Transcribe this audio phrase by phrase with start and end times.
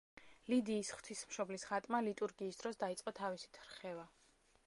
[0.51, 4.09] ლიდიის ღვთისმშობლის ხატმა ლიტურგიის დროს დაიწყო თავისით რხევა.